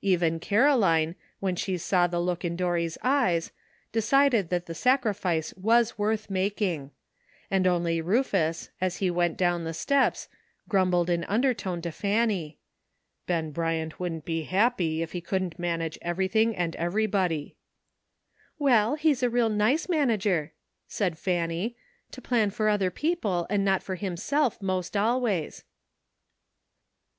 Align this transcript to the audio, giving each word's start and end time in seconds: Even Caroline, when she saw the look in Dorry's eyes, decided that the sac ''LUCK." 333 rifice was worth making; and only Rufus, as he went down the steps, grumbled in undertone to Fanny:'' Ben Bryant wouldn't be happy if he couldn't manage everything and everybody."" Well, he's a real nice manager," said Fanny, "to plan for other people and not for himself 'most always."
Even 0.00 0.40
Caroline, 0.40 1.14
when 1.40 1.54
she 1.56 1.76
saw 1.76 2.06
the 2.06 2.18
look 2.18 2.42
in 2.42 2.56
Dorry's 2.56 2.96
eyes, 3.02 3.52
decided 3.92 4.48
that 4.48 4.64
the 4.64 4.74
sac 4.74 5.02
''LUCK." 5.04 5.14
333 5.16 5.28
rifice 5.28 5.62
was 5.62 5.98
worth 5.98 6.30
making; 6.30 6.90
and 7.50 7.66
only 7.66 8.00
Rufus, 8.00 8.70
as 8.80 8.96
he 8.96 9.10
went 9.10 9.36
down 9.36 9.64
the 9.64 9.74
steps, 9.74 10.30
grumbled 10.70 11.10
in 11.10 11.22
undertone 11.24 11.82
to 11.82 11.92
Fanny:'' 11.92 12.58
Ben 13.26 13.50
Bryant 13.50 14.00
wouldn't 14.00 14.24
be 14.24 14.44
happy 14.44 15.02
if 15.02 15.12
he 15.12 15.20
couldn't 15.20 15.58
manage 15.58 15.98
everything 16.00 16.56
and 16.56 16.74
everybody."" 16.76 17.54
Well, 18.58 18.94
he's 18.94 19.22
a 19.22 19.28
real 19.28 19.50
nice 19.50 19.86
manager," 19.90 20.54
said 20.88 21.18
Fanny, 21.18 21.76
"to 22.12 22.22
plan 22.22 22.48
for 22.48 22.70
other 22.70 22.90
people 22.90 23.46
and 23.50 23.66
not 23.66 23.82
for 23.82 23.96
himself 23.96 24.62
'most 24.62 24.96
always." 24.96 25.62